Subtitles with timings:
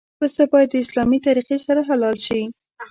[0.19, 2.41] پسه باید د اسلامي طریقې سره حلال شي.